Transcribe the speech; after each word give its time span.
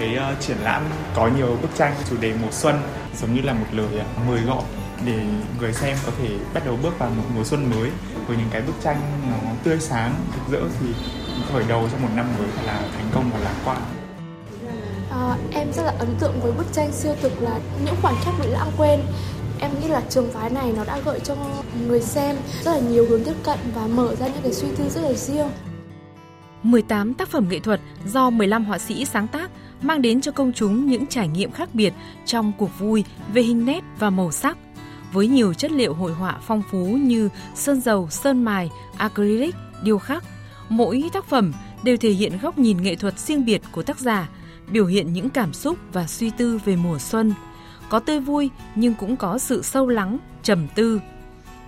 thấy 0.00 0.18
uh, 0.32 0.40
triển 0.40 0.56
lãm 0.62 0.82
có 1.14 1.30
nhiều 1.36 1.58
bức 1.62 1.68
tranh 1.76 1.94
chủ 2.10 2.16
đề 2.20 2.34
mùa 2.42 2.50
xuân 2.50 2.74
giống 3.20 3.34
như 3.34 3.42
là 3.42 3.52
một 3.52 3.66
lời 3.72 3.86
uh, 3.86 4.28
mời 4.28 4.40
gọi 4.40 4.62
để 5.06 5.24
người 5.60 5.72
xem 5.72 5.96
có 6.06 6.12
thể 6.18 6.28
bắt 6.54 6.62
đầu 6.66 6.78
bước 6.82 6.98
vào 6.98 7.10
một 7.10 7.22
mùa 7.36 7.44
xuân 7.44 7.70
mới. 7.70 7.90
Với 8.26 8.36
những 8.36 8.48
cái 8.50 8.62
bức 8.62 8.72
tranh 8.82 9.00
nó 9.30 9.50
tươi 9.64 9.78
sáng 9.80 10.14
rực 10.34 10.52
rỡ 10.52 10.68
thì 10.80 10.86
khởi 11.52 11.64
đầu 11.68 11.88
cho 11.92 11.98
một 11.98 12.08
năm 12.16 12.26
mới 12.38 12.48
là 12.66 12.82
thành 12.94 13.10
công 13.14 13.30
và 13.32 13.38
lạc 13.38 13.54
quan. 13.64 13.78
À, 15.10 15.36
em 15.52 15.72
rất 15.72 15.82
là 15.82 15.94
ấn 15.98 16.08
tượng 16.20 16.40
với 16.40 16.52
bức 16.52 16.72
tranh 16.72 16.92
siêu 16.92 17.14
thực 17.22 17.42
là 17.42 17.58
những 17.84 17.94
khoảnh 18.02 18.14
khắc 18.24 18.34
bị 18.40 18.46
lãng 18.46 18.70
quên. 18.76 19.00
Em 19.60 19.70
nghĩ 19.80 19.88
là 19.88 20.02
trường 20.08 20.32
phái 20.32 20.50
này 20.50 20.72
nó 20.76 20.84
đã 20.84 21.00
gợi 21.04 21.20
cho 21.20 21.36
người 21.86 22.00
xem 22.00 22.36
rất 22.64 22.72
là 22.72 22.80
nhiều 22.80 23.06
hướng 23.08 23.24
tiếp 23.24 23.36
cận 23.44 23.58
và 23.74 23.86
mở 23.86 24.14
ra 24.14 24.26
những 24.26 24.42
cái 24.42 24.52
suy 24.52 24.68
tư 24.76 24.88
rất 24.88 25.00
là 25.00 25.12
riêng. 25.12 25.48
18 26.62 27.14
tác 27.14 27.28
phẩm 27.28 27.48
nghệ 27.48 27.58
thuật 27.58 27.80
do 28.06 28.30
15 28.30 28.64
họa 28.64 28.78
sĩ 28.78 29.04
sáng 29.04 29.28
tác 29.28 29.50
mang 29.82 30.02
đến 30.02 30.20
cho 30.20 30.32
công 30.32 30.52
chúng 30.52 30.86
những 30.86 31.06
trải 31.06 31.28
nghiệm 31.28 31.50
khác 31.50 31.68
biệt 31.74 31.92
trong 32.26 32.52
cuộc 32.58 32.78
vui 32.78 33.04
về 33.34 33.42
hình 33.42 33.64
nét 33.64 33.84
và 33.98 34.10
màu 34.10 34.32
sắc 34.32 34.58
với 35.12 35.26
nhiều 35.26 35.54
chất 35.54 35.72
liệu 35.72 35.94
hội 35.94 36.12
họa 36.12 36.38
phong 36.46 36.62
phú 36.70 36.86
như 36.86 37.28
sơn 37.54 37.80
dầu, 37.80 38.08
sơn 38.10 38.44
mài, 38.44 38.70
acrylic, 38.96 39.54
điêu 39.82 39.98
khắc. 39.98 40.24
Mỗi 40.68 41.10
tác 41.12 41.24
phẩm 41.24 41.52
đều 41.82 41.96
thể 41.96 42.10
hiện 42.10 42.38
góc 42.42 42.58
nhìn 42.58 42.82
nghệ 42.82 42.96
thuật 42.96 43.18
riêng 43.18 43.44
biệt 43.44 43.62
của 43.72 43.82
tác 43.82 43.98
giả, 43.98 44.28
biểu 44.70 44.86
hiện 44.86 45.12
những 45.12 45.30
cảm 45.30 45.52
xúc 45.52 45.78
và 45.92 46.06
suy 46.06 46.30
tư 46.30 46.60
về 46.64 46.76
mùa 46.76 46.98
xuân. 46.98 47.34
Có 47.88 47.98
tươi 47.98 48.20
vui 48.20 48.50
nhưng 48.74 48.94
cũng 48.94 49.16
có 49.16 49.38
sự 49.38 49.62
sâu 49.62 49.88
lắng, 49.88 50.18
trầm 50.42 50.68
tư. 50.74 51.00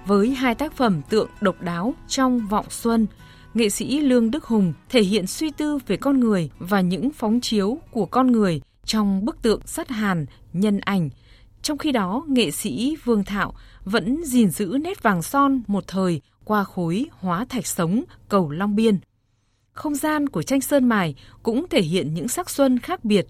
Với 0.06 0.30
hai 0.30 0.54
tác 0.54 0.72
phẩm 0.72 1.02
tượng 1.08 1.28
độc 1.40 1.62
đáo 1.62 1.94
trong 2.08 2.46
Vọng 2.46 2.66
Xuân, 2.70 3.06
nghệ 3.54 3.70
sĩ 3.70 4.00
Lương 4.00 4.30
Đức 4.30 4.44
Hùng 4.44 4.72
thể 4.88 5.02
hiện 5.02 5.26
suy 5.26 5.50
tư 5.50 5.78
về 5.86 5.96
con 5.96 6.20
người 6.20 6.50
và 6.58 6.80
những 6.80 7.10
phóng 7.10 7.40
chiếu 7.40 7.78
của 7.90 8.06
con 8.06 8.32
người 8.32 8.60
trong 8.84 9.24
bức 9.24 9.42
tượng 9.42 9.60
sắt 9.66 9.88
hàn, 9.88 10.26
nhân 10.52 10.80
ảnh– 10.80 11.10
trong 11.62 11.78
khi 11.78 11.92
đó, 11.92 12.24
nghệ 12.28 12.50
sĩ 12.50 12.96
Vương 13.04 13.24
Thạo 13.24 13.54
vẫn 13.84 14.24
gìn 14.24 14.50
giữ 14.50 14.78
nét 14.84 15.02
vàng 15.02 15.22
son 15.22 15.62
một 15.66 15.84
thời 15.86 16.20
qua 16.44 16.64
khối 16.64 17.06
hóa 17.10 17.44
thạch 17.48 17.66
sống 17.66 18.02
cầu 18.28 18.50
Long 18.50 18.76
Biên. 18.76 18.98
Không 19.72 19.94
gian 19.94 20.28
của 20.28 20.42
tranh 20.42 20.60
sơn 20.60 20.88
mài 20.88 21.14
cũng 21.42 21.66
thể 21.70 21.82
hiện 21.82 22.14
những 22.14 22.28
sắc 22.28 22.50
xuân 22.50 22.78
khác 22.78 23.04
biệt. 23.04 23.26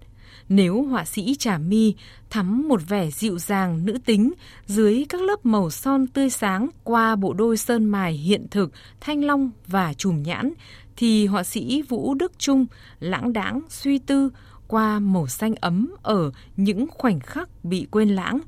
Nếu 0.48 0.83
họa 0.83 1.05
sĩ 1.05 1.34
Trà 1.38 1.58
Mi 1.58 1.94
thắm 2.30 2.69
một 2.69 2.80
vẻ 2.88 3.11
dịu 3.11 3.38
dàng 3.38 3.84
nữ 3.86 3.98
tính 4.05 4.33
dưới 4.66 5.05
các 5.08 5.20
lớp 5.20 5.47
màu 5.47 5.70
son 5.70 6.06
tươi 6.06 6.30
sáng 6.30 6.69
qua 6.84 7.16
bộ 7.16 7.33
đôi 7.33 7.56
sơn 7.56 7.84
mài 7.84 8.12
hiện 8.12 8.47
thực, 8.50 8.72
thanh 9.00 9.25
long 9.25 9.50
và 9.66 9.94
chùm 9.94 10.22
nhãn, 10.22 10.53
thì 10.97 11.27
họa 11.27 11.44
sĩ 11.44 11.83
Vũ 11.83 12.14
Đức 12.14 12.33
Trung 12.38 12.66
lãng 13.00 13.33
đãng 13.33 13.60
suy 13.69 13.98
tư 13.98 14.30
qua 14.66 14.98
màu 14.98 15.27
xanh 15.27 15.55
ấm 15.55 15.94
ở 16.03 16.33
những 16.56 16.86
khoảnh 16.91 17.20
khắc 17.20 17.64
bị 17.64 17.86
quên 17.91 18.08
lãng. 18.08 18.41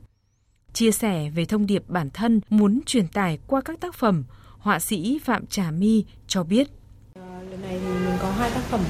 Chia 0.73 0.91
sẻ 0.91 1.31
về 1.31 1.45
thông 1.45 1.67
điệp 1.67 1.85
bản 1.89 2.11
thân 2.11 2.41
muốn 2.51 2.81
truyền 2.87 3.09
tải 3.09 3.39
qua 3.47 3.61
các 3.61 3.81
tác 3.81 3.95
phẩm, 3.95 4.25
họa 4.59 4.81
sĩ 4.81 5.19
Phạm 5.25 5.47
Trà 5.47 5.71
My 5.71 6.05
cho 6.27 6.45
biết. 6.45 6.69
À, 7.15 7.43
lần 7.51 7.63
này 7.63 7.81
thì 7.81 8.07
mình 8.07 8.17
có 8.21 8.33
hai 8.33 8.51
tác 8.51 8.63
phẩm 8.63 8.81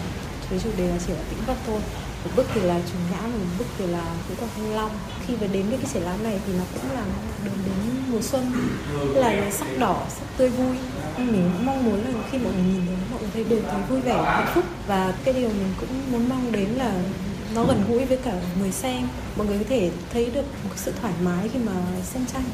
với 0.51 0.59
chủ 0.59 0.71
đề 0.77 0.89
là 0.89 0.99
chỉ 1.07 1.13
là 1.13 1.23
tĩnh 1.31 1.39
vật 1.47 1.57
thôi. 1.67 1.81
Một 2.25 2.31
bức 2.37 2.47
thì 2.55 2.61
là 2.61 2.75
trùng 2.75 3.01
nhã 3.11 3.21
và 3.21 3.29
một 3.29 3.55
bức 3.59 3.67
thì 3.79 3.87
là 3.87 4.15
phú 4.29 4.35
quang 4.39 4.51
thanh 4.57 4.77
long. 4.77 4.91
Khi 5.27 5.35
mà 5.41 5.47
đến 5.53 5.69
với 5.69 5.79
cái 5.79 5.91
triển 5.93 6.03
lãm 6.03 6.23
này 6.23 6.41
thì 6.47 6.53
nó 6.53 6.65
cũng 6.75 6.93
là 6.95 7.05
đường 7.45 7.59
đến 7.67 7.95
mùa 8.09 8.21
xuân, 8.23 8.53
là 9.15 9.51
sắc 9.51 9.69
đỏ, 9.79 10.03
sắc 10.09 10.27
tươi 10.37 10.49
vui. 10.49 10.77
Mình 11.19 11.51
cũng 11.57 11.67
mong 11.67 11.85
muốn 11.85 12.05
là 12.05 12.11
khi 12.31 12.39
mọi 12.39 12.53
người 12.53 12.63
nhìn 12.63 12.83
thấy 12.87 12.97
mọi 13.11 13.21
người 13.21 13.31
thấy 13.35 13.45
đều 13.45 13.61
thấy 13.71 13.81
vui 13.89 14.01
vẻ, 14.01 14.23
hạnh 14.25 14.53
phúc 14.55 14.65
và 14.87 15.15
cái 15.25 15.35
điều 15.35 15.49
mình 15.49 15.75
cũng 15.81 15.89
muốn 16.13 16.29
mong 16.29 16.53
đến 16.53 16.69
là 16.69 16.93
nó 17.55 17.65
gần 17.65 17.85
gũi 17.89 18.05
với 18.05 18.17
cả 18.17 18.33
người 18.61 18.73
xem 18.73 19.09
mọi 19.37 19.47
người 19.47 19.59
có 19.59 19.65
thể 19.69 19.91
thấy 20.13 20.31
được 20.31 20.45
một 20.65 20.75
sự 20.77 20.93
thoải 21.01 21.13
mái 21.25 21.49
khi 21.49 21.59
mà 21.59 21.73
xem 22.05 22.27
tranh 22.33 22.45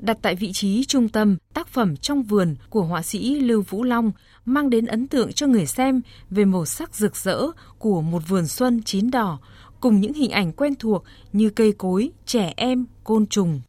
đặt 0.00 0.18
tại 0.22 0.34
vị 0.34 0.52
trí 0.52 0.84
trung 0.84 1.08
tâm 1.08 1.36
tác 1.54 1.68
phẩm 1.68 1.96
trong 1.96 2.22
vườn 2.22 2.56
của 2.70 2.82
họa 2.82 3.02
sĩ 3.02 3.40
Lưu 3.40 3.62
Vũ 3.62 3.82
Long 3.82 4.12
mang 4.44 4.70
đến 4.70 4.86
ấn 4.86 5.06
tượng 5.06 5.32
cho 5.32 5.46
người 5.46 5.66
xem 5.66 6.00
về 6.30 6.44
màu 6.44 6.66
sắc 6.66 6.94
rực 6.94 7.16
rỡ 7.16 7.42
của 7.78 8.00
một 8.00 8.22
vườn 8.28 8.46
xuân 8.46 8.82
chín 8.82 9.10
đỏ 9.10 9.38
cùng 9.80 10.00
những 10.00 10.12
hình 10.12 10.30
ảnh 10.30 10.52
quen 10.52 10.74
thuộc 10.74 11.04
như 11.32 11.50
cây 11.50 11.72
cối, 11.72 12.10
trẻ 12.26 12.52
em, 12.56 12.86
côn 13.04 13.26
trùng. 13.26 13.60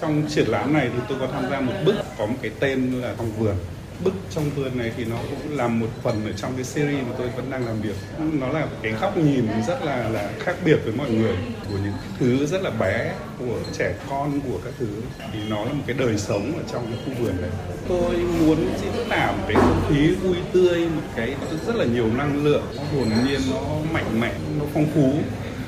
Trong 0.00 0.22
triển 0.28 0.48
lãm 0.48 0.72
này 0.72 0.90
thì 0.94 1.00
tôi 1.08 1.18
có 1.18 1.26
tham 1.26 1.44
gia 1.50 1.60
một 1.60 1.72
bức 1.84 1.94
có 2.18 2.26
một 2.26 2.36
cái 2.42 2.50
tên 2.60 2.92
là 3.00 3.14
trong 3.18 3.30
vườn 3.38 3.56
bức 4.04 4.14
trong 4.30 4.50
vườn 4.50 4.78
này 4.78 4.92
thì 4.96 5.04
nó 5.04 5.16
cũng 5.30 5.56
là 5.56 5.68
một 5.68 5.86
phần 6.02 6.26
ở 6.26 6.32
trong 6.32 6.52
cái 6.54 6.64
series 6.64 7.06
mà 7.06 7.14
tôi 7.18 7.28
vẫn 7.36 7.50
đang 7.50 7.66
làm 7.66 7.80
việc. 7.80 7.94
Nó 8.32 8.48
là 8.48 8.66
cái 8.82 8.92
góc 8.92 9.16
nhìn 9.16 9.46
rất 9.68 9.84
là 9.84 10.08
là 10.08 10.30
khác 10.38 10.56
biệt 10.64 10.78
với 10.84 10.92
mọi 10.92 11.10
người. 11.10 11.36
Của 11.68 11.78
những 11.84 11.92
thứ 12.18 12.46
rất 12.46 12.62
là 12.62 12.70
bé, 12.70 13.12
của 13.38 13.58
trẻ 13.78 13.94
con, 14.10 14.40
của 14.40 14.58
các 14.64 14.72
thứ. 14.78 14.86
Thì 15.32 15.38
nó 15.48 15.64
là 15.64 15.72
một 15.72 15.82
cái 15.86 15.96
đời 15.98 16.18
sống 16.18 16.52
ở 16.56 16.62
trong 16.72 16.86
cái 16.86 16.98
khu 17.06 17.24
vườn 17.24 17.40
này. 17.40 17.50
Tôi 17.88 18.16
muốn 18.16 18.56
diễn 18.82 19.08
tả 19.08 19.32
một 19.32 19.44
cái 19.46 19.56
không 19.56 19.82
khí 19.88 20.14
vui 20.14 20.36
tươi, 20.52 20.78
một 20.86 21.02
cái 21.16 21.34
rất 21.66 21.76
là 21.76 21.84
nhiều 21.84 22.06
năng 22.06 22.44
lượng. 22.44 22.64
Nó 22.76 22.82
hồn 22.82 23.08
nhiên, 23.26 23.40
nó 23.50 23.60
mạnh 23.92 24.20
mẽ, 24.20 24.32
nó 24.58 24.64
phong 24.74 24.86
phú 24.94 25.12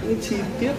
những 0.09 0.21
chi 0.21 0.37
tiết 0.61 0.73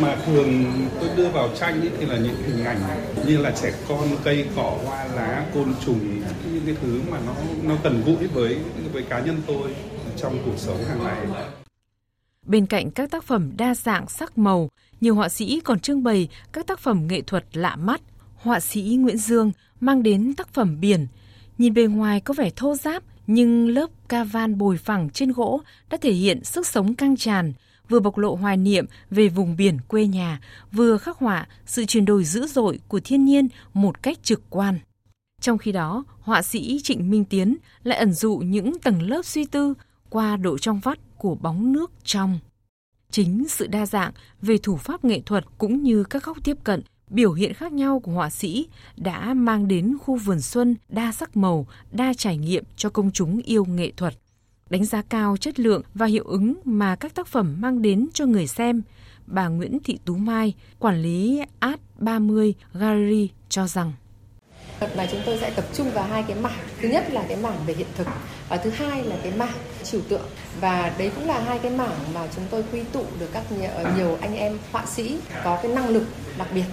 mà 0.00 0.16
thường 0.26 0.64
tôi 1.00 1.08
đưa 1.16 1.28
vào 1.28 1.48
tranh 1.60 1.80
ấy 1.80 1.90
thì 1.98 2.06
là 2.06 2.16
những 2.16 2.36
hình 2.46 2.64
ảnh 2.64 2.80
như 3.26 3.38
là 3.38 3.52
trẻ 3.62 3.72
con 3.88 4.08
cây 4.24 4.46
cỏ 4.56 4.78
hoa 4.84 5.04
lá 5.04 5.46
côn 5.54 5.74
trùng 5.86 6.20
những 6.52 6.62
cái 6.66 6.76
thứ 6.82 7.00
mà 7.10 7.18
nó 7.26 7.34
nó 7.62 7.74
gần 7.84 8.02
gũi 8.06 8.26
với 8.26 8.56
với 8.92 9.02
cá 9.02 9.20
nhân 9.20 9.36
tôi 9.46 9.74
trong 10.16 10.38
cuộc 10.44 10.58
sống 10.58 10.84
hàng 10.88 11.04
ngày 11.04 11.26
Bên 12.46 12.66
cạnh 12.66 12.90
các 12.90 13.10
tác 13.10 13.24
phẩm 13.24 13.52
đa 13.56 13.74
dạng 13.74 14.08
sắc 14.08 14.38
màu, 14.38 14.70
nhiều 15.00 15.14
họa 15.14 15.28
sĩ 15.28 15.60
còn 15.60 15.80
trưng 15.80 16.02
bày 16.02 16.28
các 16.52 16.66
tác 16.66 16.78
phẩm 16.78 17.06
nghệ 17.06 17.20
thuật 17.20 17.44
lạ 17.52 17.76
mắt. 17.76 18.00
Họa 18.36 18.60
sĩ 18.60 18.96
Nguyễn 19.00 19.16
Dương 19.16 19.52
mang 19.80 20.02
đến 20.02 20.34
tác 20.34 20.48
phẩm 20.48 20.80
biển. 20.80 21.06
Nhìn 21.58 21.74
bề 21.74 21.82
ngoài 21.82 22.20
có 22.20 22.34
vẻ 22.34 22.50
thô 22.56 22.74
ráp, 22.74 23.02
nhưng 23.26 23.68
lớp 23.68 23.86
ca 24.08 24.24
van 24.24 24.58
bồi 24.58 24.76
phẳng 24.76 25.10
trên 25.10 25.32
gỗ 25.32 25.60
đã 25.90 25.98
thể 26.00 26.12
hiện 26.12 26.44
sức 26.44 26.66
sống 26.66 26.94
căng 26.94 27.16
tràn, 27.16 27.52
vừa 27.90 28.00
bộc 28.00 28.18
lộ 28.18 28.34
hoài 28.34 28.56
niệm 28.56 28.86
về 29.10 29.28
vùng 29.28 29.56
biển 29.56 29.78
quê 29.88 30.06
nhà, 30.06 30.40
vừa 30.72 30.98
khắc 30.98 31.18
họa 31.18 31.48
sự 31.66 31.84
chuyển 31.84 32.04
đổi 32.04 32.24
dữ 32.24 32.46
dội 32.46 32.80
của 32.88 33.00
thiên 33.04 33.24
nhiên 33.24 33.48
một 33.74 34.02
cách 34.02 34.18
trực 34.22 34.42
quan. 34.50 34.78
Trong 35.40 35.58
khi 35.58 35.72
đó, 35.72 36.04
họa 36.20 36.42
sĩ 36.42 36.80
Trịnh 36.82 37.10
Minh 37.10 37.24
Tiến 37.24 37.56
lại 37.82 37.98
ẩn 37.98 38.12
dụ 38.12 38.36
những 38.36 38.78
tầng 38.78 39.02
lớp 39.02 39.22
suy 39.24 39.44
tư 39.44 39.74
qua 40.10 40.36
độ 40.36 40.58
trong 40.58 40.80
vắt 40.80 40.98
của 41.18 41.34
bóng 41.34 41.72
nước 41.72 41.92
trong. 42.04 42.38
Chính 43.10 43.48
sự 43.48 43.66
đa 43.66 43.86
dạng 43.86 44.12
về 44.42 44.58
thủ 44.58 44.76
pháp 44.76 45.04
nghệ 45.04 45.20
thuật 45.20 45.44
cũng 45.58 45.82
như 45.82 46.04
các 46.04 46.24
góc 46.24 46.44
tiếp 46.44 46.56
cận, 46.64 46.82
biểu 47.08 47.32
hiện 47.32 47.54
khác 47.54 47.72
nhau 47.72 48.00
của 48.00 48.12
họa 48.12 48.30
sĩ 48.30 48.68
đã 48.96 49.34
mang 49.34 49.68
đến 49.68 49.96
khu 50.02 50.16
vườn 50.16 50.40
xuân 50.40 50.76
đa 50.88 51.12
sắc 51.12 51.36
màu, 51.36 51.66
đa 51.92 52.14
trải 52.14 52.36
nghiệm 52.36 52.64
cho 52.76 52.90
công 52.90 53.10
chúng 53.10 53.40
yêu 53.44 53.64
nghệ 53.64 53.92
thuật 53.96 54.14
đánh 54.70 54.84
giá 54.84 55.02
cao 55.08 55.36
chất 55.36 55.60
lượng 55.60 55.82
và 55.94 56.06
hiệu 56.06 56.24
ứng 56.26 56.54
mà 56.64 56.96
các 56.96 57.14
tác 57.14 57.26
phẩm 57.26 57.56
mang 57.60 57.82
đến 57.82 58.08
cho 58.14 58.26
người 58.26 58.46
xem, 58.46 58.82
bà 59.26 59.48
Nguyễn 59.48 59.78
Thị 59.84 59.98
Tú 60.04 60.16
Mai, 60.16 60.54
quản 60.78 61.02
lý 61.02 61.42
Art 61.60 61.80
30 61.98 62.54
Gallery 62.74 63.30
cho 63.48 63.66
rằng 63.66 63.92
Đợt 64.80 64.96
này 64.96 65.08
chúng 65.10 65.20
tôi 65.26 65.38
sẽ 65.38 65.50
tập 65.50 65.64
trung 65.72 65.90
vào 65.90 66.06
hai 66.06 66.22
cái 66.22 66.36
mảng. 66.40 66.58
Thứ 66.80 66.88
nhất 66.88 67.10
là 67.10 67.24
cái 67.28 67.36
mảng 67.36 67.56
về 67.66 67.74
hiện 67.74 67.86
thực 67.96 68.06
và 68.48 68.56
thứ 68.56 68.70
hai 68.70 69.04
là 69.04 69.16
cái 69.22 69.32
mảng 69.36 69.56
trừu 69.84 70.00
tượng. 70.08 70.26
Và 70.60 70.94
đấy 70.98 71.10
cũng 71.14 71.26
là 71.26 71.40
hai 71.40 71.58
cái 71.58 71.70
mảng 71.70 71.96
mà 72.14 72.28
chúng 72.36 72.44
tôi 72.50 72.64
quy 72.72 72.82
tụ 72.92 73.04
được 73.20 73.28
các 73.32 73.44
ờ, 73.74 73.92
nhiều 73.96 74.18
anh 74.20 74.34
em 74.34 74.58
họa 74.72 74.86
sĩ 74.86 75.18
có 75.44 75.58
cái 75.62 75.72
năng 75.72 75.88
lực 75.88 76.04
đặc 76.38 76.48
biệt 76.54 76.64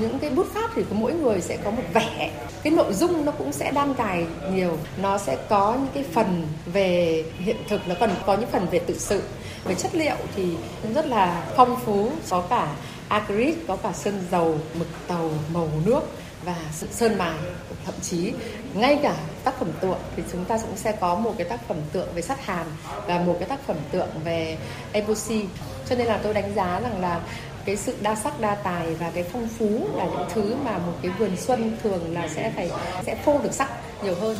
những 0.00 0.18
cái 0.18 0.30
bút 0.30 0.46
pháp 0.54 0.70
thì 0.74 0.82
của 0.88 0.94
mỗi 0.94 1.14
người 1.14 1.40
sẽ 1.40 1.56
có 1.64 1.70
một 1.70 1.82
vẻ. 1.92 2.30
Cái 2.62 2.72
nội 2.72 2.92
dung 2.92 3.24
nó 3.24 3.32
cũng 3.32 3.52
sẽ 3.52 3.70
đan 3.70 3.94
cài 3.94 4.26
nhiều. 4.52 4.78
Nó 5.02 5.18
sẽ 5.18 5.36
có 5.48 5.74
những 5.74 5.90
cái 5.94 6.04
phần 6.12 6.48
về 6.66 7.24
hiện 7.38 7.56
thực, 7.68 7.88
nó 7.88 7.94
còn 8.00 8.10
có 8.26 8.34
những 8.34 8.50
phần 8.50 8.66
về 8.70 8.78
tự 8.78 8.98
sự. 8.98 9.22
Về 9.64 9.74
chất 9.74 9.94
liệu 9.94 10.16
thì 10.36 10.56
rất 10.94 11.06
là 11.06 11.44
phong 11.56 11.76
phú, 11.84 12.10
có 12.30 12.40
cả 12.40 12.74
acrylic, 13.08 13.66
có 13.66 13.76
cả 13.76 13.92
sơn 13.92 14.26
dầu, 14.30 14.58
mực 14.74 14.88
tàu, 15.06 15.30
màu 15.52 15.68
nước 15.84 16.00
và 16.44 16.56
sơn 16.72 17.18
mài, 17.18 17.38
thậm 17.84 17.94
chí 18.02 18.32
ngay 18.74 18.98
cả 19.02 19.14
tác 19.44 19.58
phẩm 19.58 19.68
tượng 19.80 19.98
thì 20.16 20.22
chúng 20.32 20.44
ta 20.44 20.58
cũng 20.58 20.76
sẽ 20.76 20.92
có 20.92 21.14
một 21.14 21.34
cái 21.38 21.48
tác 21.48 21.68
phẩm 21.68 21.76
tượng 21.92 22.08
về 22.14 22.22
sắt 22.22 22.44
hàn 22.44 22.66
và 23.06 23.18
một 23.18 23.36
cái 23.38 23.48
tác 23.48 23.66
phẩm 23.66 23.76
tượng 23.90 24.08
về 24.24 24.58
epoxy. 24.92 25.44
Cho 25.88 25.96
nên 25.96 26.06
là 26.06 26.20
tôi 26.22 26.34
đánh 26.34 26.52
giá 26.56 26.80
rằng 26.80 27.00
là 27.00 27.20
cái 27.66 27.76
sự 27.76 27.96
đa 28.02 28.14
sắc, 28.14 28.40
đa 28.40 28.54
tài 28.54 28.94
và 28.94 29.10
cái 29.10 29.24
phong 29.32 29.48
phú 29.48 29.88
là 29.94 30.04
những 30.04 30.28
thứ 30.34 30.54
mà 30.64 30.78
một 30.78 30.92
cái 31.02 31.12
vườn 31.18 31.36
xuân 31.36 31.76
thường 31.82 32.12
là 32.12 32.28
sẽ 32.28 32.52
phải, 32.56 32.70
sẽ 33.06 33.22
phô 33.24 33.40
được 33.42 33.52
sắc 33.52 33.70
nhiều 34.04 34.14
hơn. 34.20 34.36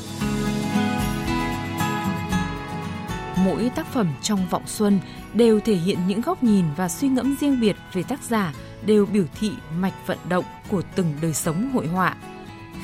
Mỗi 3.45 3.71
tác 3.75 3.87
phẩm 3.93 4.13
trong 4.23 4.47
vọng 4.51 4.67
xuân 4.67 5.01
đều 5.35 5.61
thể 5.61 5.75
hiện 5.75 5.99
những 6.07 6.21
góc 6.21 6.43
nhìn 6.43 6.65
và 6.77 6.89
suy 6.89 7.09
ngẫm 7.09 7.37
riêng 7.41 7.61
biệt 7.61 7.77
về 7.93 8.03
tác 8.03 8.23
giả, 8.23 8.53
đều 8.87 9.07
biểu 9.07 9.25
thị 9.41 9.51
mạch 9.79 10.07
vận 10.07 10.19
động 10.29 10.45
của 10.71 10.83
từng 10.95 11.15
đời 11.23 11.35
sống 11.35 11.71
hội 11.75 11.87
họa. 11.87 12.17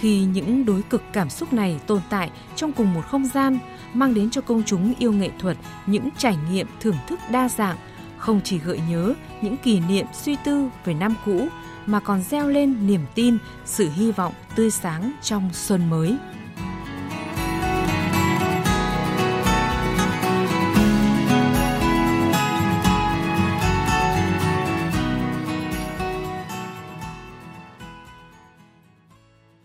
Khi 0.01 0.21
những 0.21 0.65
đối 0.65 0.83
cực 0.83 1.03
cảm 1.13 1.31
xúc 1.31 1.53
này 1.53 1.81
tồn 1.87 2.01
tại 2.11 2.31
trong 2.57 2.73
cùng 2.73 2.95
một 2.95 3.03
không 3.07 3.27
gian, 3.27 3.59
mang 3.93 4.15
đến 4.15 4.31
cho 4.31 4.41
công 4.41 4.63
chúng 4.67 4.95
yêu 4.99 5.13
nghệ 5.13 5.31
thuật 5.39 5.57
những 5.87 6.09
trải 6.19 6.37
nghiệm 6.51 6.67
thưởng 6.81 6.97
thức 7.09 7.19
đa 7.31 7.49
dạng 7.49 7.77
không 8.23 8.41
chỉ 8.45 8.59
gợi 8.59 8.81
nhớ 8.89 9.15
những 9.43 9.57
kỷ 9.57 9.81
niệm 9.81 10.07
suy 10.13 10.37
tư 10.45 10.69
về 10.85 10.95
năm 10.95 11.15
cũ 11.25 11.49
mà 11.87 12.01
còn 12.01 12.23
gieo 12.23 12.49
lên 12.49 12.87
niềm 12.87 13.01
tin, 13.15 13.39
sự 13.65 13.89
hy 13.95 14.13
vọng 14.13 14.33
tươi 14.57 14.71
sáng 14.71 15.13
trong 15.23 15.51
xuân 15.53 15.91
mới. 15.91 16.17